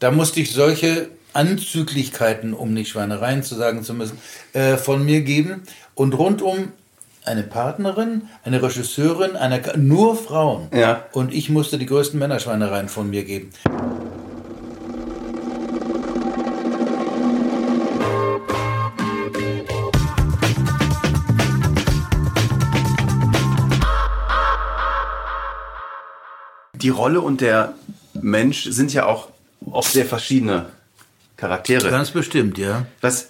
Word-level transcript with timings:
Da 0.00 0.12
musste 0.12 0.38
ich 0.38 0.52
solche 0.52 1.08
Anzüglichkeiten, 1.32 2.54
um 2.54 2.72
nicht 2.72 2.90
Schweinereien 2.90 3.42
zu 3.42 3.56
sagen 3.56 3.82
zu 3.82 3.94
müssen, 3.94 4.16
äh, 4.52 4.76
von 4.76 5.04
mir 5.04 5.22
geben. 5.22 5.64
Und 5.96 6.16
rundum 6.16 6.72
eine 7.24 7.42
Partnerin, 7.42 8.28
eine 8.44 8.62
Regisseurin, 8.62 9.34
eine, 9.34 9.60
nur 9.76 10.14
Frauen. 10.14 10.68
Ja. 10.72 11.04
Und 11.12 11.34
ich 11.34 11.50
musste 11.50 11.78
die 11.78 11.86
größten 11.86 12.16
Männerschweinereien 12.16 12.88
von 12.88 13.10
mir 13.10 13.24
geben. 13.24 13.50
Die 26.74 26.90
Rolle 26.90 27.20
und 27.20 27.40
der 27.40 27.74
Mensch 28.14 28.62
sind 28.70 28.92
ja 28.92 29.04
auch 29.04 29.30
oft 29.78 29.92
sehr 29.92 30.04
verschiedene 30.06 30.66
Charaktere. 31.36 31.88
Ganz 31.90 32.10
bestimmt, 32.10 32.58
ja. 32.58 32.86
Was, 33.00 33.28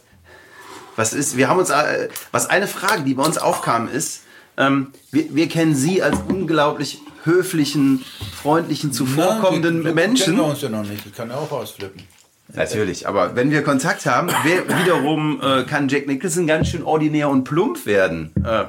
was 0.97 1.13
ist, 1.13 1.37
wir 1.37 1.49
haben 1.49 1.59
uns, 1.59 1.69
äh, 1.71 2.09
was 2.33 2.49
eine 2.49 2.67
Frage, 2.67 3.03
die 3.03 3.15
bei 3.15 3.23
uns 3.23 3.37
aufkam, 3.39 3.87
ist, 3.89 4.23
ähm, 4.57 4.89
wir, 5.13 5.35
wir 5.35 5.49
kennen 5.49 5.75
Sie 5.75 6.03
als 6.03 6.17
unglaublich 6.27 7.01
höflichen, 7.25 8.03
freundlichen, 8.43 8.93
zuvorkommenden 8.93 9.85
wir- 9.85 9.93
Menschen. 9.93 10.25
Kennen 10.25 10.39
wir 10.39 10.45
uns 10.47 10.63
ja 10.63 10.71
noch 10.71 10.85
nicht. 10.85 11.05
Ich 11.05 11.13
kann 11.15 11.29
ja 11.29 11.37
auch 11.37 11.53
ausflippen. 11.53 12.03
Natürlich, 12.55 13.07
aber 13.07 13.37
wenn 13.37 13.51
wir 13.51 13.63
Kontakt 13.63 14.07
haben, 14.07 14.31
wer, 14.43 14.67
wiederum 14.81 15.39
äh, 15.43 15.65
kann 15.65 15.89
Jack 15.91 16.07
Nicholson 16.07 16.47
ganz 16.47 16.69
schön 16.69 16.83
ordinär 16.83 17.29
und 17.29 17.45
plump 17.45 17.85
werden. 17.85 18.33
Äh, 18.43 18.65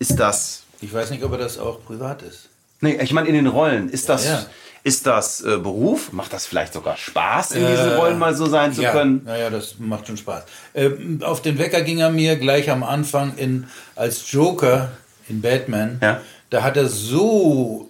ist 0.00 0.18
das, 0.18 0.64
Ich 0.80 0.92
weiß 0.92 1.10
nicht, 1.10 1.22
ob 1.22 1.30
er 1.30 1.38
das 1.38 1.56
auch 1.58 1.84
privat 1.84 2.22
ist. 2.22 2.48
Nee, 2.80 2.98
ich 3.00 3.12
meine 3.12 3.28
in 3.28 3.34
den 3.34 3.46
Rollen, 3.46 3.88
ist 3.88 4.08
das, 4.08 4.26
Ja. 4.26 4.46
ist 4.82 5.06
das 5.06 5.40
äh, 5.40 5.58
Beruf? 5.58 6.12
Macht 6.12 6.32
das 6.32 6.46
vielleicht 6.46 6.72
sogar 6.72 6.96
Spaß, 6.96 7.52
in 7.52 7.66
diesen 7.66 7.92
Rollen 7.94 8.18
mal 8.18 8.34
so 8.34 8.46
sein 8.46 8.72
zu 8.72 8.82
ja, 8.82 8.92
können? 8.92 9.22
Naja, 9.24 9.50
das 9.50 9.76
macht 9.78 10.06
schon 10.06 10.16
Spaß. 10.16 10.44
Ähm, 10.74 11.20
auf 11.22 11.42
den 11.42 11.58
Wecker 11.58 11.82
ging 11.82 11.98
er 11.98 12.10
mir 12.10 12.36
gleich 12.36 12.70
am 12.70 12.82
Anfang 12.82 13.36
in, 13.36 13.66
als 13.96 14.30
Joker 14.30 14.92
in 15.28 15.40
Batman. 15.40 15.98
Ja. 16.02 16.20
Da 16.50 16.62
hat 16.62 16.76
er 16.76 16.88
so, 16.88 17.88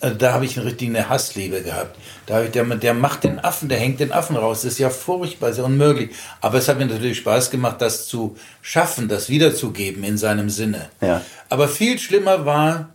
äh, 0.00 0.10
da 0.12 0.32
habe 0.32 0.44
ich 0.44 0.56
eine 0.56 0.66
richtige 0.66 1.08
Hassliebe 1.08 1.62
gehabt. 1.62 1.96
Da 2.26 2.36
habe 2.36 2.46
ich, 2.46 2.50
der, 2.52 2.64
der 2.64 2.94
macht 2.94 3.24
den 3.24 3.38
Affen, 3.38 3.68
der 3.68 3.78
hängt 3.78 4.00
den 4.00 4.12
Affen 4.12 4.36
raus. 4.36 4.62
Das 4.62 4.72
ist 4.72 4.78
ja 4.78 4.90
furchtbar, 4.90 5.50
ist 5.50 5.58
ja 5.58 5.64
unmöglich. 5.64 6.10
Aber 6.40 6.58
es 6.58 6.68
hat 6.68 6.78
mir 6.78 6.86
natürlich 6.86 7.18
Spaß 7.18 7.50
gemacht, 7.50 7.80
das 7.80 8.06
zu 8.06 8.36
schaffen, 8.62 9.08
das 9.08 9.28
wiederzugeben 9.28 10.02
in 10.04 10.16
seinem 10.16 10.48
Sinne. 10.48 10.88
Ja. 11.00 11.20
Aber 11.48 11.68
viel 11.68 11.98
schlimmer 11.98 12.46
war 12.46 12.91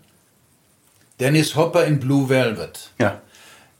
Dennis 1.20 1.56
Hopper 1.56 1.86
in 1.86 2.00
Blue 2.00 2.30
Velvet. 2.30 2.92
Ja. 3.00 3.22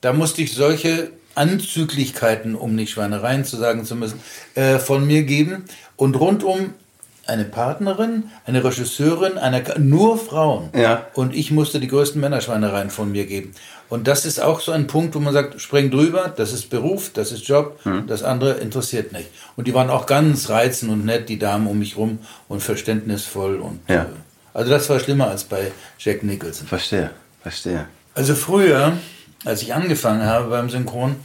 Da 0.02 0.14
musste 0.14 0.42
ich 0.42 0.54
solche 0.54 1.12
Anzüglichkeiten, 1.36 2.56
um 2.56 2.76
nicht 2.76 2.92
Schweinereien 2.92 3.46
zu 3.46 3.58
sagen 3.58 3.86
zu 3.86 3.96
müssen, 3.96 4.20
äh, 4.56 4.80
von 4.80 5.06
mir 5.06 5.24
geben. 5.24 5.66
Und 5.96 6.16
rundum 6.20 6.74
eine 7.28 7.44
Partnerin, 7.44 8.30
eine 8.46 8.64
Regisseurin, 8.64 9.38
eine, 9.38 9.62
nur 9.78 10.18
Frauen. 10.18 10.70
Ja. 10.74 11.08
Und 11.14 11.36
ich 11.36 11.52
musste 11.52 11.80
die 11.80 11.88
größten 11.90 12.22
Männerschweinereien 12.22 12.90
von 12.90 13.12
mir 13.12 13.26
geben. 13.26 13.54
Und 13.90 14.08
das 14.08 14.26
ist 14.26 14.40
auch 14.42 14.62
so 14.62 14.72
ein 14.72 14.88
Punkt, 14.88 15.14
wo 15.14 15.20
man 15.20 15.34
sagt, 15.34 15.60
spring 15.62 15.92
drüber, 15.92 16.34
das 16.36 16.54
ist 16.54 16.70
Beruf, 16.70 17.12
das 17.14 17.32
ist 17.32 17.48
Job, 17.48 17.80
das 18.08 18.24
andere 18.24 18.54
interessiert 18.54 19.12
nicht. 19.14 19.30
Und 19.56 19.68
die 19.68 19.74
waren 19.74 19.90
auch 19.90 20.06
ganz 20.06 20.50
reizend 20.50 20.92
und 20.92 21.06
nett, 21.06 21.30
die 21.30 21.40
Damen 21.40 21.68
um 21.68 21.80
mich 21.80 21.98
rum 21.98 22.20
und 22.48 22.62
verständnisvoll. 22.64 23.58
Und, 23.58 23.80
Ja. 23.90 24.04
äh, 24.04 24.08
also 24.54 24.72
das 24.72 24.90
war 24.90 25.00
schlimmer 25.00 25.28
als 25.30 25.44
bei 25.44 25.72
Jack 26.00 26.24
Nicholson. 26.24 26.68
Verstehe, 26.68 27.12
verstehe. 27.48 27.88
Also 28.14 28.36
früher, 28.36 28.98
als 29.46 29.62
ich 29.62 29.74
angefangen 29.74 30.26
habe 30.26 30.50
beim 30.50 30.70
Synchron, 30.70 31.16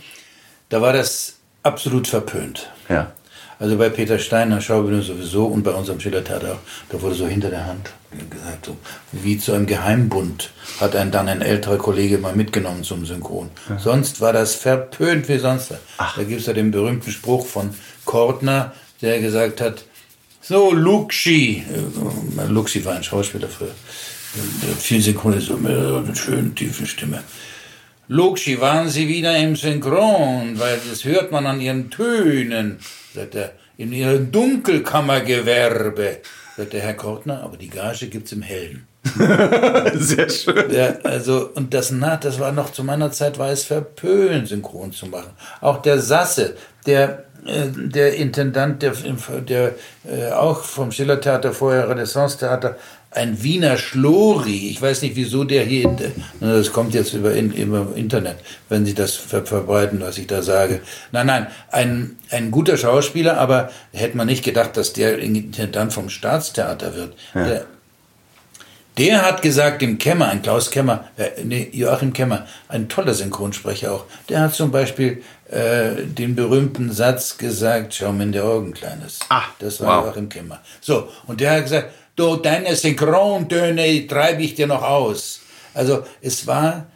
da 0.69 0.81
war 0.81 0.93
das 0.93 1.37
absolut 1.63 2.07
verpönt. 2.07 2.71
Ja. 2.89 3.13
Also 3.59 3.77
bei 3.77 3.89
Peter 3.89 4.19
Steiner, 4.19 4.61
Schaubühne 4.61 5.03
sowieso 5.03 5.47
und 5.47 5.63
bei 5.63 5.73
unserem 5.73 6.01
Schillertheater, 6.01 6.59
da 6.89 7.03
wurde 7.03 7.15
so 7.15 7.27
hinter 7.27 7.51
der 7.51 7.67
Hand 7.67 7.93
gesagt, 8.31 8.67
so 8.67 8.77
wie 9.13 9.39
zu 9.39 9.53
einem 9.53 9.67
Geheimbund 9.67 10.51
hat 10.81 10.97
einen 10.97 11.11
dann 11.11 11.29
ein 11.29 11.43
älterer 11.43 11.79
Kollege 11.79 12.19
mal 12.19 12.35
mitgenommen 12.35 12.83
zum 12.83 13.07
Synchron. 13.07 13.51
Sonst 13.79 14.21
war 14.21 14.33
das 14.33 14.55
verpönt 14.55 15.29
wie 15.29 15.39
sonst. 15.39 15.71
was. 15.71 15.79
Da 16.17 16.25
gibt 16.25 16.41
es 16.41 16.47
ja 16.47 16.53
den 16.53 16.71
berühmten 16.71 17.11
Spruch 17.11 17.47
von 17.47 17.71
Kortner, 18.05 18.73
der 19.01 19.21
gesagt 19.21 19.61
hat, 19.61 19.85
so 20.41 20.73
Luxi, 20.73 21.65
äh, 21.69 22.47
Luxi 22.49 22.85
war 22.85 22.95
ein 22.95 23.05
Schauspieler 23.05 23.49
früher, 23.49 23.75
hat 24.35 24.83
viel 24.83 25.01
synchronisiert 25.01 25.61
mit 25.61 25.73
einer 25.73 26.15
schönen 26.15 26.55
tiefen 26.55 26.87
Stimme. 26.87 27.23
Luxi, 28.09 28.61
waren 28.61 28.89
Sie 28.89 29.09
wieder 29.09 29.37
im 29.37 29.57
Synchron? 29.57 30.59
Weil 30.59 30.79
das 30.89 31.05
hört 31.05 31.33
man 31.33 31.47
an 31.47 31.61
Ihren 31.61 31.91
Tönen, 31.91 32.79
sagt 33.15 33.35
er. 33.35 33.53
In 33.79 33.93
Ihrem 33.93 34.31
Dunkelkammergewerbe, 34.31 36.19
sagt 36.57 36.73
der 36.73 36.81
Herr 36.81 36.95
Kortner, 36.95 37.43
aber 37.43 37.57
die 37.57 37.71
Gage 37.71 38.09
gibt's 38.09 38.33
im 38.33 38.43
Hellen. 38.43 38.87
Sehr 39.95 40.29
schön. 40.29 40.71
Ja, 40.71 40.95
also, 41.03 41.51
und 41.55 41.75
das, 41.75 41.91
na, 41.91 42.17
das 42.17 42.39
war 42.39 42.53
noch 42.53 42.71
zu 42.71 42.85
meiner 42.85 43.11
Zeit, 43.11 43.39
war 43.39 43.51
es 43.51 43.65
verpönt, 43.65 44.49
synchron 44.49 44.93
zu 44.93 45.07
machen. 45.07 45.31
Auch 45.61 45.83
der 45.83 45.99
Sasse, 45.99 46.57
der, 46.87 47.25
äh, 47.47 47.69
der 47.75 48.17
Intendant, 48.17 48.83
der, 48.83 48.93
der 49.49 49.75
äh, 50.05 50.31
auch 50.33 50.63
vom 50.63 50.93
Schillertheater, 50.93 51.53
vorher 51.53 51.89
Renaissance-Theater, 51.89 52.77
ein 53.15 53.43
Wiener 53.43 53.77
Schlori. 53.77 54.71
Ich 54.71 54.81
weiß 54.81 55.03
nicht, 55.03 55.17
wieso 55.17 55.45
der 55.45 55.65
hier, 55.65 55.95
das 56.41 56.73
kommt 56.73 56.95
jetzt 56.95 57.13
über, 57.13 57.33
in, 57.33 57.53
über 57.53 57.89
Internet, 57.95 58.37
wenn 58.69 58.87
Sie 58.87 58.95
das 58.95 59.15
ver 59.15 59.45
verbreiten, 59.45 60.01
was 60.01 60.19
ich 60.19 60.27
da 60.27 60.43
sage. 60.43 60.81
Nein, 61.11 61.27
nein, 61.27 61.47
ein, 61.71 62.17
ein 62.31 62.51
guter 62.51 62.77
Schauspieler, 62.77 63.39
aber 63.39 63.71
hätte 63.93 64.17
man 64.17 64.27
nicht 64.27 64.45
gedacht, 64.45 64.77
dass 64.77 64.93
der 64.93 65.19
Intendant 65.19 65.93
vom 65.93 66.09
Staatstheater 66.09 66.95
wird. 66.95 67.15
Der, 67.35 67.67
der 68.99 69.23
hat 69.23 69.41
gesagt, 69.43 69.83
dem 69.83 69.99
Kemmer, 69.99 70.29
ein 70.29 70.43
Klaus 70.43 70.71
Kemmer, 70.71 71.05
äh, 71.17 71.31
nee, 71.45 71.69
Joachim 71.73 72.13
Kemmer, 72.13 72.47
ein 72.69 72.89
toller 72.89 73.15
Synchronsprecher 73.15 73.93
auch, 73.93 74.05
der 74.29 74.41
hat 74.41 74.55
zum 74.55 74.71
Beispiel 74.71 75.23
äh, 75.51 76.05
den 76.05 76.35
berühmten 76.35 76.93
Satz 76.93 77.39
gesagt, 77.39 77.95
schau 77.95 78.13
mir 78.13 78.25
in 78.25 78.33
die 78.33 78.41
Augen, 78.41 78.75
Kleines. 78.75 79.21
Ah, 79.31 79.45
das 79.59 79.81
war 79.81 79.99
wow. 79.99 80.07
Joachim 80.07 80.29
Kemmer. 80.29 80.61
So, 80.81 81.09
und 81.27 81.41
der 81.41 81.53
hat 81.53 81.63
gesagt, 81.65 81.91
du, 82.17 82.37
deine 82.37 82.75
Synchrontöne 82.77 84.07
treibe 84.07 84.43
ich 84.43 84.55
dir 84.55 84.67
noch 84.67 84.83
aus. 84.83 85.41
Also 85.75 86.05
es 86.21 86.47
war, 86.47 86.87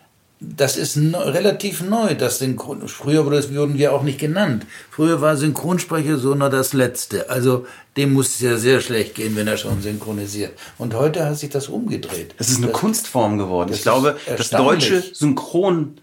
das 0.41 0.77
ist 0.77 0.97
neu, 0.97 1.19
relativ 1.19 1.82
neu, 1.82 2.15
das 2.15 2.38
Synchron. 2.38 2.87
Früher 2.88 3.25
wurde 3.25 3.37
das, 3.37 3.55
wurden 3.55 3.78
wir 3.78 3.93
auch 3.93 4.03
nicht 4.03 4.19
genannt. 4.19 4.66
Früher 4.91 5.21
war 5.21 5.37
Synchronsprecher 5.37 6.19
so 6.19 6.34
nur 6.34 6.50
das 6.50 6.72
Letzte. 6.72 7.31
Also 7.31 7.66
dem 7.97 8.12
muss 8.12 8.28
es 8.28 8.41
ja 8.41 8.56
sehr 8.59 8.81
schlecht 8.81 9.15
gehen, 9.15 9.34
wenn 9.37 9.49
er 9.49 9.56
schon 9.56 9.81
synchronisiert. 9.81 10.53
Und 10.76 10.94
heute 10.94 11.25
hat 11.25 11.38
sich 11.38 11.50
das 11.50 11.69
umgedreht. 11.69 12.34
Es 12.38 12.50
ist 12.50 12.62
eine 12.62 12.72
Kunstform 12.72 13.38
geworden. 13.38 13.71
das 13.71 13.78
Ich 13.78 13.82
glaube, 13.84 14.16
das 14.26 14.50
deutsche 14.50 15.00
Synchron, 15.00 15.99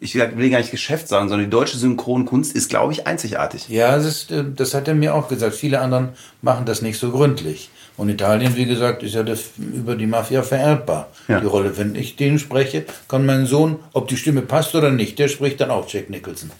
ich 0.00 0.14
will 0.14 0.50
gar 0.50 0.58
nicht 0.58 0.70
Geschäft 0.70 1.08
sagen, 1.08 1.30
sondern 1.30 1.46
die 1.46 1.50
deutsche 1.50 1.78
Synchronkunst 1.78 2.54
ist, 2.54 2.68
glaube 2.68 2.92
ich, 2.92 3.06
einzigartig. 3.06 3.70
Ja, 3.70 3.96
das, 3.96 4.04
ist, 4.04 4.30
äh, 4.30 4.44
das 4.54 4.74
hat 4.74 4.86
er 4.88 4.94
mir 4.94 5.14
auch 5.14 5.28
gesagt. 5.28 5.54
Viele 5.54 5.80
anderen 5.80 6.10
machen 6.42 6.66
das 6.66 6.82
nicht 6.82 6.98
so 6.98 7.10
gründlich. 7.10 7.70
Und 7.96 8.10
Italien, 8.10 8.54
wie 8.56 8.66
gesagt, 8.66 9.02
ist 9.02 9.14
ja 9.14 9.22
das 9.22 9.44
über 9.58 9.94
die 9.96 10.06
Mafia 10.06 10.42
vererbbar, 10.42 11.08
Ja. 11.28 11.40
die 11.40 11.46
Rolle. 11.46 11.76
Wenn 11.78 11.94
ich 11.94 12.16
den 12.16 12.38
spreche, 12.38 12.84
kann 13.08 13.24
mein 13.24 13.46
Sohn, 13.46 13.76
ob 13.94 14.08
die 14.08 14.16
Stimme 14.18 14.42
passt 14.42 14.74
oder 14.74 14.90
nicht, 14.90 15.18
der 15.18 15.28
spricht 15.28 15.60
dann 15.60 15.70
auch 15.70 15.88
Jack 15.88 16.10
Nicholson. 16.10 16.50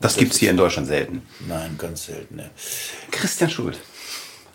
Das 0.00 0.16
gibt 0.16 0.32
es 0.32 0.38
hier 0.38 0.50
in 0.50 0.56
Deutschland 0.56 0.86
selten. 0.86 1.22
Nein, 1.48 1.74
ganz 1.76 2.06
selten. 2.06 2.38
Ja, 2.38 2.44
Christian 3.10 3.50
Schuld. 3.50 3.78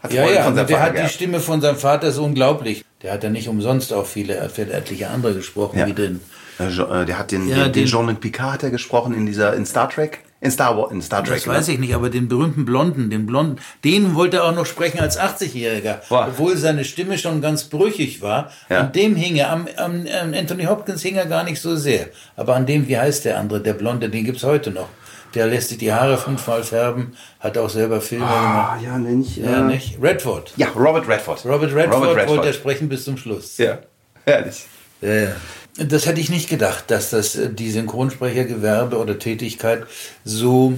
Hat 0.01 0.13
ja, 0.13 0.29
ja 0.29 0.44
von 0.44 0.56
seinem 0.56 0.67
der 0.67 0.81
hat 0.81 0.91
die 0.91 0.95
gehabt. 0.97 1.11
Stimme 1.13 1.39
von 1.41 1.59
seinem 1.61 1.78
Vater, 1.78 2.07
ist 2.07 2.17
unglaublich. 2.17 2.85
Der 3.01 3.11
hat 3.13 3.23
ja 3.23 3.29
nicht 3.29 3.50
umsonst 3.50 3.91
auch 3.91 4.05
viele, 4.05 4.35
er 4.35 4.45
hat 4.45 4.51
für 4.53 4.72
etliche 4.72 5.09
andere 5.09 5.34
gesprochen, 5.34 5.79
Ja. 5.79 5.88
wie 5.88 5.94
den. 5.94 6.22
Äh, 6.59 7.05
Der 7.05 7.17
hat 7.19 7.31
den, 7.31 7.47
Ja, 7.50 7.55
den, 7.55 7.63
den 7.66 7.73
den- 7.73 7.85
Jean-Luc 7.88 8.22
Picard 8.22 8.53
hat 8.53 8.63
er 8.63 8.69
gesprochen 8.69 9.13
in 9.13 9.25
dieser, 9.25 9.53
in 9.55 9.66
Star 9.66 9.90
Trek? 9.90 10.19
In 10.44 10.52
Star 10.52 10.78
Wars, 10.78 10.92
in 10.92 11.02
Star 11.02 11.23
Trek. 11.23 11.38
Das 11.38 11.47
weiß 11.47 11.70
ich 11.70 11.79
nicht, 11.79 11.96
aber 11.96 12.09
den 12.09 12.28
berühmten 12.28 12.66
Blonden, 12.66 13.09
den 13.09 13.26
Blonden, 13.26 13.62
den 13.85 14.14
wollte 14.14 14.38
er 14.38 14.44
auch 14.44 14.53
noch 14.53 14.66
sprechen 14.66 15.00
als 15.00 15.17
80-Jähriger. 15.17 16.00
Boah. 16.09 16.28
Obwohl 16.28 16.58
seine 16.58 16.84
Stimme 16.84 17.17
schon 17.17 17.41
ganz 17.41 17.64
brüchig 17.64 18.22
war. 18.22 18.52
Ja. 18.70 18.82
An 18.82 18.91
dem 18.91 19.16
hing 19.16 19.38
er, 19.38 19.52
am, 19.52 19.70
am, 19.78 20.06
Anthony 20.34 20.66
Hopkins 20.66 21.02
hing 21.02 21.16
er 21.16 21.28
gar 21.28 21.46
nicht 21.46 21.62
so 21.62 21.78
sehr. 21.78 22.08
Aber 22.35 22.58
an 22.58 22.66
dem, 22.66 22.90
wie 22.90 22.97
heißt 22.97 23.23
der 23.23 23.40
andere, 23.40 23.62
der 23.62 23.72
Blonde, 23.72 24.09
den 24.09 24.26
gibt's 24.26 24.44
heute 24.44 24.72
noch. 24.72 24.90
Der 25.34 25.47
lässt 25.47 25.70
sich 25.70 25.78
die 25.78 25.94
Haare 25.94 26.17
fünfmal 26.17 26.62
färben, 26.62 27.16
hat 27.40 27.58
auch 27.58 27.70
selber 27.70 28.02
Filme 28.02 28.26
gemacht. 28.26 28.44
Ah, 28.44 28.79
ja, 28.84 28.97
nenn 28.97 29.22
ich. 29.22 29.38
Ja, 29.38 29.62
nicht? 29.62 29.97
Redford. 30.02 30.52
Ja, 30.58 30.67
Robert 30.76 31.08
Redford. 31.08 31.46
Robert 31.46 31.73
Redford, 31.73 32.06
Robert 32.06 32.28
wollte 32.28 32.47
er 32.47 32.53
sprechen 32.53 32.90
bis 32.90 33.06
zum 33.06 33.16
Schluss. 33.16 33.58
Ja, 33.58 33.79
herrlich. 34.26 34.66
Ja, 35.03 35.14
ja. 35.14 35.35
Das 35.76 36.05
hätte 36.05 36.22
ich 36.22 36.29
nicht 36.29 36.50
gedacht, 36.50 36.85
dass 36.88 37.09
das 37.09 37.35
äh, 37.35 37.52
die 37.52 37.72
Synchronsprechergewerbe 37.72 38.97
oder 38.97 39.20
Tätigkeit 39.20 39.85
so 40.23 40.78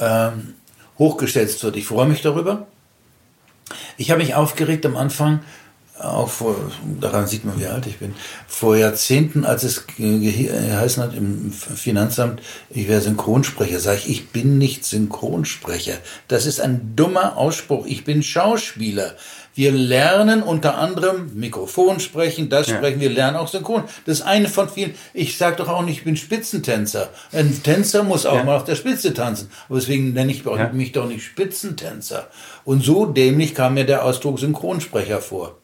ähm, 0.00 0.54
hochgestellt 0.98 1.62
wird. 1.62 1.76
Ich 1.76 1.86
freue 1.86 2.08
mich 2.08 2.22
darüber. 2.22 2.66
Ich 3.96 4.10
habe 4.10 4.22
mich 4.22 4.34
aufgeregt 4.34 4.84
am 4.86 4.96
Anfang, 4.96 5.40
auch 6.00 6.28
vor, 6.28 6.56
daran 7.00 7.26
sieht 7.26 7.44
man, 7.44 7.58
wie 7.60 7.66
alt 7.66 7.86
ich 7.86 7.98
bin, 7.98 8.14
vor 8.48 8.76
Jahrzehnten, 8.76 9.44
als 9.44 9.62
es 9.62 9.86
geheißen 9.86 11.02
hat 11.02 11.14
im 11.14 11.52
Finanzamt, 11.52 12.42
ich 12.70 12.88
wäre 12.88 13.00
Synchronsprecher, 13.00 13.78
sage 13.78 13.98
ich, 13.98 14.10
ich 14.10 14.28
bin 14.30 14.58
nicht 14.58 14.84
Synchronsprecher. 14.84 15.94
Das 16.26 16.46
ist 16.46 16.60
ein 16.60 16.94
dummer 16.96 17.36
Ausspruch. 17.36 17.86
Ich 17.86 18.04
bin 18.04 18.22
Schauspieler. 18.22 19.14
Wir 19.54 19.70
lernen 19.70 20.42
unter 20.42 20.78
anderem 20.78 21.30
Mikrofon 21.34 22.00
sprechen, 22.00 22.48
das 22.48 22.66
ja. 22.66 22.76
sprechen, 22.76 22.98
wir 22.98 23.10
lernen 23.10 23.36
auch 23.36 23.46
Synchron. 23.46 23.84
Das 24.04 24.18
ist 24.18 24.26
eine 24.26 24.48
von 24.48 24.68
vielen. 24.68 24.96
Ich 25.12 25.38
sage 25.38 25.56
doch 25.56 25.68
auch 25.68 25.82
nicht, 25.82 25.98
ich 25.98 26.04
bin 26.04 26.16
Spitzentänzer. 26.16 27.10
Ein 27.30 27.62
Tänzer 27.62 28.02
muss 28.02 28.26
auch 28.26 28.34
ja. 28.34 28.42
mal 28.44 28.56
auf 28.56 28.64
der 28.64 28.74
Spitze 28.74 29.14
tanzen. 29.14 29.48
Aber 29.68 29.78
deswegen 29.78 30.12
nenne 30.12 30.32
ich 30.32 30.44
ja. 30.44 30.72
mich 30.72 30.90
doch 30.90 31.06
nicht 31.06 31.22
Spitzentänzer. 31.22 32.28
Und 32.64 32.82
so 32.82 33.06
dämlich 33.06 33.54
kam 33.54 33.74
mir 33.74 33.86
der 33.86 34.04
Ausdruck 34.04 34.40
Synchronsprecher 34.40 35.20
vor. 35.20 35.56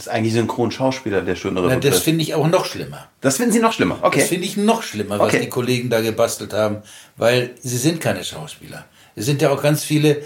Ist 0.00 0.08
eigentlich 0.08 0.32
Synchronschauspieler 0.32 1.20
der 1.20 1.36
schönere 1.36 1.68
Na, 1.68 1.76
Das 1.76 1.98
finde 1.98 2.22
ich 2.22 2.34
auch 2.34 2.48
noch 2.48 2.64
schlimmer. 2.64 3.08
Das 3.20 3.36
finden 3.36 3.52
Sie 3.52 3.60
noch 3.60 3.74
schlimmer, 3.74 3.98
okay. 4.00 4.20
Das 4.20 4.28
finde 4.30 4.46
ich 4.46 4.56
noch 4.56 4.82
schlimmer, 4.82 5.18
was 5.18 5.28
okay. 5.28 5.40
die 5.40 5.50
Kollegen 5.50 5.90
da 5.90 6.00
gebastelt 6.00 6.54
haben, 6.54 6.78
weil 7.18 7.50
sie 7.60 7.76
sind 7.76 8.00
keine 8.00 8.24
Schauspieler. 8.24 8.86
Es 9.14 9.26
sind 9.26 9.42
ja 9.42 9.50
auch 9.50 9.62
ganz 9.62 9.84
viele 9.84 10.22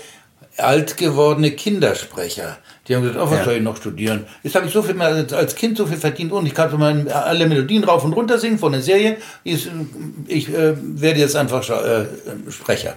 alt 0.58 0.96
gewordene 0.96 1.50
Kindersprecher. 1.50 2.58
Die 2.86 2.94
haben 2.94 3.02
gesagt, 3.02 3.18
oh, 3.20 3.28
was 3.28 3.38
ja. 3.38 3.44
soll 3.46 3.54
ich 3.54 3.62
noch 3.62 3.76
studieren? 3.76 4.26
Jetzt 4.44 4.54
habe 4.54 4.66
ich 4.68 4.72
so 4.72 4.80
viel 4.80 4.94
mehr 4.94 5.08
als 5.08 5.56
Kind 5.56 5.76
so 5.76 5.86
viel 5.86 5.96
verdient 5.96 6.30
und 6.30 6.46
ich 6.46 6.54
kann 6.54 6.78
mal 6.78 7.08
alle 7.10 7.48
Melodien 7.48 7.82
rauf 7.82 8.04
und 8.04 8.12
runter 8.12 8.38
singen 8.38 8.60
von 8.60 8.70
der 8.70 8.80
Serie. 8.80 9.16
Ich, 9.42 9.68
ich 10.28 10.48
äh, 10.50 10.74
werde 10.78 11.18
jetzt 11.18 11.34
einfach 11.34 11.68
äh, 11.68 12.06
Sprecher. 12.48 12.96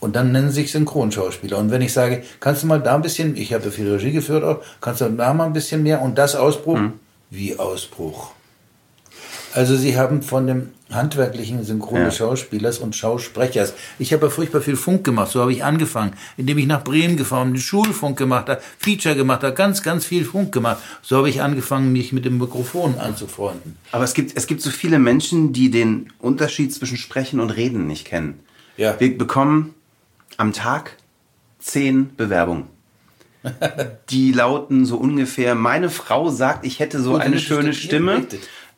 Und 0.00 0.16
dann 0.16 0.32
nennen 0.32 0.48
sie 0.48 0.62
sich 0.62 0.72
Synchronschauspieler. 0.72 1.58
Und 1.58 1.70
wenn 1.70 1.82
ich 1.82 1.92
sage, 1.92 2.22
kannst 2.40 2.62
du 2.62 2.66
mal 2.66 2.80
da 2.80 2.94
ein 2.94 3.02
bisschen, 3.02 3.36
ich 3.36 3.52
habe 3.52 3.70
viel 3.70 3.90
Regie 3.92 4.12
geführt 4.12 4.42
auch, 4.42 4.62
kannst 4.80 5.02
du 5.02 5.10
da 5.10 5.34
mal 5.34 5.44
ein 5.44 5.52
bisschen 5.52 5.82
mehr 5.82 6.00
und 6.00 6.16
das 6.16 6.34
Ausbruch? 6.34 6.78
Mhm. 6.78 6.94
Wie 7.28 7.58
Ausbruch? 7.58 8.32
Also 9.52 9.76
sie 9.76 9.98
haben 9.98 10.22
von 10.22 10.46
dem 10.46 10.70
handwerklichen 10.90 11.64
Synchron 11.64 12.02
ja. 12.02 12.10
Schauspielers 12.10 12.78
und 12.78 12.94
Schausprechers. 12.94 13.74
Ich 13.98 14.12
habe 14.12 14.26
ja 14.26 14.30
furchtbar 14.30 14.60
viel 14.60 14.76
Funk 14.76 15.04
gemacht, 15.04 15.32
so 15.32 15.40
habe 15.40 15.52
ich 15.52 15.64
angefangen, 15.64 16.12
indem 16.36 16.58
ich 16.58 16.66
nach 16.66 16.84
Bremen 16.84 17.16
gefahren 17.16 17.52
bin, 17.52 17.60
Schulfunk 17.60 18.16
gemacht 18.16 18.48
habe, 18.48 18.60
Feature 18.78 19.16
gemacht 19.16 19.42
habe, 19.42 19.54
ganz, 19.54 19.82
ganz 19.82 20.04
viel 20.04 20.24
Funk 20.24 20.52
gemacht. 20.52 20.78
So 21.02 21.16
habe 21.16 21.28
ich 21.28 21.42
angefangen, 21.42 21.92
mich 21.92 22.12
mit 22.12 22.24
dem 22.24 22.38
Mikrofon 22.38 22.98
anzufreunden. 22.98 23.76
Aber 23.92 24.04
es 24.04 24.14
gibt, 24.14 24.36
es 24.36 24.46
gibt 24.46 24.62
so 24.62 24.70
viele 24.70 24.98
Menschen, 24.98 25.52
die 25.52 25.70
den 25.70 26.12
Unterschied 26.18 26.72
zwischen 26.72 26.96
Sprechen 26.96 27.40
und 27.40 27.50
Reden 27.50 27.86
nicht 27.86 28.04
kennen. 28.04 28.40
Ja. 28.76 28.98
Wir 28.98 29.16
bekommen 29.16 29.74
am 30.40 30.54
Tag 30.54 30.96
zehn 31.58 32.16
Bewerbungen. 32.16 32.64
die 34.10 34.32
lauten 34.32 34.86
so 34.86 34.96
ungefähr, 34.96 35.54
meine 35.54 35.90
Frau 35.90 36.30
sagt, 36.30 36.64
ich 36.64 36.78
hätte 36.78 37.00
so 37.00 37.16
eine 37.16 37.38
schöne 37.38 37.74
Stimme. 37.74 38.26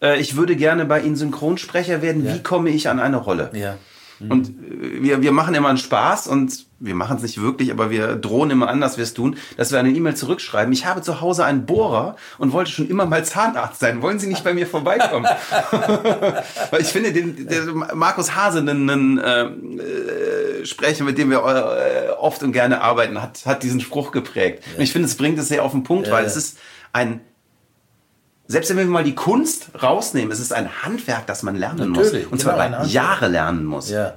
Äh, 0.00 0.20
ich 0.20 0.36
würde 0.36 0.56
gerne 0.56 0.84
bei 0.84 1.00
Ihnen 1.00 1.16
Synchronsprecher 1.16 2.02
werden, 2.02 2.24
ja. 2.24 2.34
wie 2.34 2.42
komme 2.42 2.70
ich 2.70 2.88
an 2.88 2.98
eine 2.98 3.16
Rolle? 3.16 3.50
Ja. 3.54 3.76
Mhm. 4.22 4.30
Und 4.30 4.48
äh, 4.48 5.02
wir, 5.02 5.22
wir 5.22 5.32
machen 5.32 5.54
immer 5.54 5.68
einen 5.68 5.78
Spaß 5.78 6.26
und 6.26 6.66
wir 6.78 6.94
machen 6.94 7.16
es 7.16 7.22
nicht 7.22 7.40
wirklich, 7.40 7.70
aber 7.70 7.90
wir 7.90 8.16
drohen 8.16 8.50
immer 8.50 8.68
an, 8.68 8.80
dass 8.80 8.96
wir 8.96 9.04
es 9.04 9.14
tun, 9.14 9.36
dass 9.56 9.70
wir 9.70 9.78
eine 9.78 9.90
E-Mail 9.90 10.16
zurückschreiben. 10.16 10.72
Ich 10.72 10.84
habe 10.84 11.00
zu 11.02 11.20
Hause 11.20 11.44
einen 11.44 11.64
Bohrer 11.64 12.16
und 12.38 12.52
wollte 12.52 12.72
schon 12.72 12.88
immer 12.88 13.06
mal 13.06 13.24
Zahnarzt 13.24 13.78
sein. 13.80 14.02
Wollen 14.02 14.18
Sie 14.18 14.26
nicht 14.26 14.42
bei 14.42 14.52
mir 14.52 14.66
vorbeikommen? 14.66 15.26
Weil 16.70 16.80
ich 16.80 16.88
finde, 16.88 17.12
den, 17.12 17.84
Markus 17.94 18.34
Hase, 18.34 18.58
einen, 18.58 18.90
einen 18.90 19.18
Sprecher, 20.64 21.04
mit 21.04 21.18
dem 21.18 21.30
wir 21.30 21.38
äh, 21.38 22.10
oft 22.10 22.42
und 22.42 22.52
gerne 22.52 22.80
arbeiten, 22.80 23.20
hat, 23.20 23.44
hat 23.46 23.62
diesen 23.62 23.80
Spruch 23.80 24.12
geprägt. 24.12 24.64
Ja. 24.66 24.76
Und 24.78 24.82
ich 24.82 24.92
finde, 24.92 25.06
es 25.06 25.16
bringt 25.16 25.38
es 25.38 25.48
sehr 25.48 25.64
auf 25.64 25.72
den 25.72 25.82
Punkt, 25.82 26.08
ja, 26.08 26.12
weil 26.12 26.24
es 26.24 26.36
ist 26.36 26.58
ein 26.92 27.20
selbst 28.48 28.68
wenn 28.70 28.76
wir 28.76 28.84
mal 28.84 29.04
die 29.04 29.14
Kunst 29.14 29.70
rausnehmen, 29.82 30.30
es 30.30 30.40
ist 30.40 30.52
ein 30.52 30.82
Handwerk, 30.82 31.26
das 31.26 31.42
man 31.42 31.56
lernen 31.56 31.92
Natürlich, 31.92 32.24
muss. 32.24 32.32
Und 32.32 32.40
zwar 32.40 32.62
genau, 32.66 32.84
Jahre 32.84 33.28
lernen 33.28 33.64
muss. 33.64 33.88
Ja. 33.88 34.14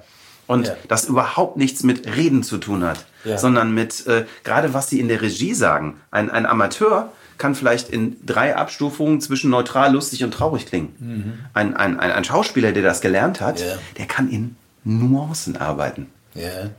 Und 0.47 0.68
ja. 0.68 0.75
das 0.88 1.06
überhaupt 1.06 1.57
nichts 1.57 1.83
mit 1.83 2.06
Reden 2.15 2.44
zu 2.44 2.57
tun 2.57 2.83
hat, 2.83 3.06
ja. 3.24 3.38
sondern 3.38 3.74
mit, 3.74 4.06
äh, 4.07 4.25
gerade 4.44 4.74
was 4.74 4.89
sie 4.89 5.00
in 5.00 5.07
der 5.07 5.21
Regie 5.21 5.53
sagen. 5.53 6.01
Ein, 6.12 6.30
ein 6.30 6.45
Amateur 6.45 7.12
kann 7.38 7.56
vielleicht 7.56 7.89
in 7.89 8.18
drei 8.25 8.56
Abstufungen 8.56 9.21
zwischen 9.21 9.50
neutral, 9.50 9.94
lustig 9.94 10.24
und 10.24 10.31
traurig 10.31 10.65
klingen. 10.65 10.95
Mhm. 11.00 11.33
Ein, 11.53 11.75
ein, 11.75 12.00
ein, 12.00 12.12
ein, 12.12 12.24
Schauspieler, 12.24 12.71
der 12.71 12.83
das 12.83 13.01
gelernt 13.01 13.42
hat, 13.42 13.59
ja. 13.59 13.77
der 13.97 14.06
kann 14.06 14.30
in 14.30 14.56
Nuancen 14.83 15.57
arbeiten. 15.57 16.12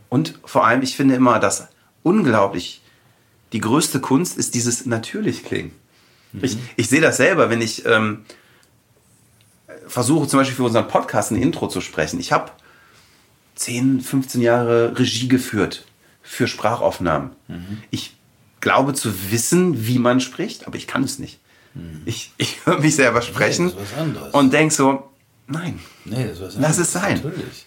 Und 0.08 0.38
vor 0.44 0.66
allem, 0.66 0.82
ich 0.82 0.96
finde 0.96 1.14
immer, 1.14 1.38
dass 1.38 1.68
unglaublich 2.02 2.82
die 3.52 3.60
größte 3.60 4.00
Kunst 4.00 4.36
ist 4.36 4.54
dieses 4.54 4.86
natürlich 4.86 5.44
klingen. 5.44 5.72
Mhm. 6.32 6.44
Ich, 6.44 6.58
ich 6.76 6.88
sehe 6.88 7.00
das 7.00 7.16
selber, 7.16 7.50
wenn 7.50 7.62
ich 7.62 7.86
ähm, 7.86 8.24
versuche 9.86 10.28
zum 10.28 10.40
Beispiel 10.40 10.56
für 10.56 10.64
unseren 10.64 10.88
Podcast 10.88 11.30
ein 11.30 11.40
Intro 11.40 11.68
zu 11.68 11.80
sprechen. 11.80 12.20
Ich 12.20 12.32
habe 12.32 12.50
10, 13.54 14.00
15 14.00 14.40
Jahre 14.40 14.98
Regie 14.98 15.28
geführt 15.28 15.86
für 16.22 16.46
Sprachaufnahmen. 16.46 17.30
Mhm. 17.48 17.82
Ich 17.90 18.16
glaube 18.60 18.94
zu 18.94 19.30
wissen, 19.30 19.86
wie 19.86 19.98
man 19.98 20.20
spricht, 20.20 20.66
aber 20.66 20.76
ich 20.76 20.86
kann 20.86 21.04
es 21.04 21.18
nicht. 21.18 21.38
Mhm. 21.74 22.02
Ich, 22.04 22.32
ich 22.36 22.66
höre 22.66 22.80
mich 22.80 22.96
selber 22.96 23.22
sprechen 23.22 23.66
nee, 23.66 24.18
und 24.32 24.52
denke 24.52 24.74
so, 24.74 25.10
nein, 25.46 25.78
nee, 26.04 26.28
lass 26.58 26.78
es 26.78 26.92
sein. 26.92 27.20
Natürlich. 27.22 27.66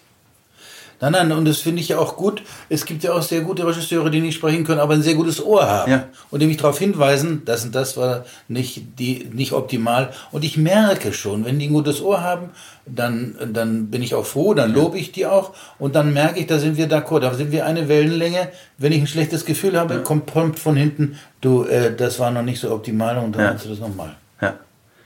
Nein, 1.00 1.12
nein, 1.12 1.32
und 1.32 1.46
das 1.46 1.58
finde 1.58 1.80
ich 1.80 1.88
ja 1.88 1.98
auch 1.98 2.16
gut. 2.16 2.42
Es 2.68 2.84
gibt 2.84 3.02
ja 3.02 3.14
auch 3.14 3.22
sehr 3.22 3.40
gute 3.40 3.66
Regisseure, 3.66 4.10
die 4.10 4.20
nicht 4.20 4.34
sprechen 4.34 4.64
können, 4.64 4.80
aber 4.80 4.92
ein 4.92 5.02
sehr 5.02 5.14
gutes 5.14 5.42
Ohr 5.42 5.66
haben. 5.66 5.90
Ja. 5.90 6.04
Und 6.30 6.40
die 6.40 6.46
mich 6.46 6.58
darauf 6.58 6.78
hinweisen, 6.78 7.42
das 7.46 7.64
und 7.64 7.74
das 7.74 7.96
war 7.96 8.26
nicht, 8.48 8.98
die, 8.98 9.30
nicht 9.32 9.52
optimal. 9.52 10.12
Und 10.30 10.44
ich 10.44 10.58
merke 10.58 11.14
schon, 11.14 11.46
wenn 11.46 11.58
die 11.58 11.68
ein 11.68 11.72
gutes 11.72 12.02
Ohr 12.02 12.22
haben, 12.22 12.50
dann, 12.84 13.34
dann 13.52 13.86
bin 13.86 14.02
ich 14.02 14.14
auch 14.14 14.26
froh, 14.26 14.52
dann 14.52 14.74
lobe 14.74 14.98
ich 14.98 15.10
die 15.10 15.24
auch. 15.24 15.54
Und 15.78 15.94
dann 15.94 16.12
merke 16.12 16.38
ich, 16.38 16.46
da 16.46 16.58
sind 16.58 16.76
wir 16.76 16.86
d'accord, 16.86 17.20
da 17.20 17.32
sind 17.32 17.50
wir 17.50 17.64
eine 17.64 17.88
Wellenlänge. 17.88 18.48
Wenn 18.76 18.92
ich 18.92 19.00
ein 19.00 19.06
schlechtes 19.06 19.46
Gefühl 19.46 19.78
habe, 19.78 19.94
ja. 19.94 20.00
kommt 20.00 20.26
prompt 20.26 20.58
von 20.58 20.76
hinten, 20.76 21.18
du, 21.40 21.64
äh, 21.64 21.96
das 21.96 22.18
war 22.18 22.30
noch 22.30 22.42
nicht 22.42 22.60
so 22.60 22.70
optimal 22.70 23.16
und 23.18 23.34
dann 23.34 23.42
ja. 23.42 23.52
machst 23.52 23.64
du 23.64 23.70
das 23.70 23.78
nochmal. 23.78 24.16
Ja. 24.42 24.54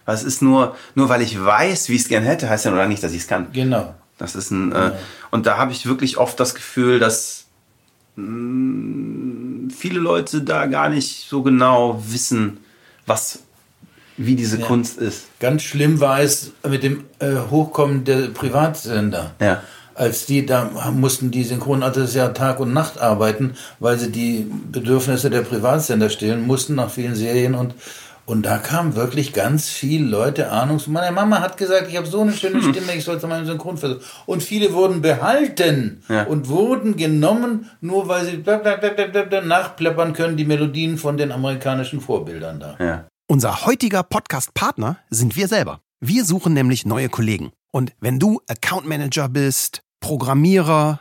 Was 0.06 0.24
ist 0.24 0.42
nur, 0.42 0.74
nur 0.96 1.08
weil 1.08 1.22
ich 1.22 1.42
weiß, 1.42 1.88
wie 1.88 1.94
ich 1.94 2.02
es 2.02 2.08
gern 2.08 2.24
hätte, 2.24 2.48
heißt 2.50 2.64
ja 2.64 2.72
noch 2.72 2.88
nicht, 2.88 3.02
dass 3.02 3.12
ich 3.12 3.22
es 3.22 3.28
kann. 3.28 3.46
Genau. 3.52 3.94
Das 4.18 4.34
ist 4.34 4.50
ein, 4.50 4.72
äh, 4.72 4.92
und 5.30 5.46
da 5.46 5.58
habe 5.58 5.72
ich 5.72 5.86
wirklich 5.86 6.18
oft 6.18 6.38
das 6.38 6.54
Gefühl, 6.54 6.98
dass 6.98 7.46
mh, 8.16 8.24
mm, 8.26 9.70
viele 9.70 9.98
Leute 9.98 10.42
da 10.42 10.66
gar 10.66 10.88
nicht 10.88 11.28
so 11.28 11.42
genau 11.42 12.02
wissen, 12.06 12.58
was, 13.06 13.40
wie 14.16 14.36
diese 14.36 14.60
ja. 14.60 14.66
Kunst 14.66 14.98
ist. 14.98 15.26
Ganz 15.40 15.62
schlimm 15.62 16.00
war 16.00 16.20
es 16.20 16.52
mit 16.66 16.82
dem 16.82 17.04
äh, 17.18 17.36
Hochkommen 17.50 18.04
der 18.04 18.28
Privatsender. 18.28 19.34
Ja. 19.40 19.62
Als 19.96 20.26
die, 20.26 20.44
da 20.44 20.64
mussten 20.92 21.30
die 21.30 21.44
Synchronartists 21.44 22.16
ja 22.16 22.28
Tag 22.30 22.58
und 22.58 22.72
Nacht 22.72 22.98
arbeiten, 22.98 23.54
weil 23.78 23.96
sie 23.96 24.10
die 24.10 24.44
Bedürfnisse 24.72 25.30
der 25.30 25.42
Privatsender 25.42 26.10
stillen 26.10 26.44
mussten 26.46 26.74
nach 26.74 26.90
vielen 26.90 27.14
Serien 27.14 27.54
und 27.54 27.74
und 28.26 28.46
da 28.46 28.58
kamen 28.58 28.96
wirklich 28.96 29.32
ganz 29.32 29.68
viele 29.68 30.06
Leute 30.06 30.50
ahnungs. 30.50 30.86
Meine 30.86 31.12
Mama 31.12 31.40
hat 31.40 31.56
gesagt, 31.56 31.88
ich 31.88 31.96
habe 31.96 32.06
so 32.06 32.22
eine 32.22 32.32
schöne 32.32 32.62
hm. 32.62 32.72
Stimme, 32.72 32.94
ich 32.94 33.04
sollte 33.04 33.26
mal 33.26 33.36
einen 33.36 33.46
Synchron 33.46 33.76
versuchen. 33.76 34.02
Und 34.26 34.42
viele 34.42 34.72
wurden 34.72 35.02
behalten 35.02 36.02
ja. 36.08 36.24
und 36.24 36.48
wurden 36.48 36.96
genommen, 36.96 37.70
nur 37.80 38.08
weil 38.08 38.24
sie 38.24 38.42
nachpleppern 39.44 40.14
können, 40.14 40.36
die 40.36 40.46
Melodien 40.46 40.96
von 40.96 41.16
den 41.16 41.32
amerikanischen 41.32 42.00
Vorbildern 42.00 42.60
da. 42.60 42.76
Ja. 42.78 43.04
Unser 43.26 43.66
heutiger 43.66 44.02
Podcast-Partner 44.02 44.98
sind 45.10 45.36
wir 45.36 45.48
selber. 45.48 45.80
Wir 46.00 46.24
suchen 46.24 46.54
nämlich 46.54 46.86
neue 46.86 47.08
Kollegen. 47.08 47.52
Und 47.72 47.92
wenn 48.00 48.18
du 48.18 48.40
Account 48.48 48.86
Manager 48.86 49.28
bist, 49.28 49.80
Programmierer, 50.00 51.00